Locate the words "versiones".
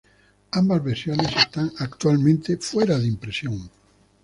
0.83-1.27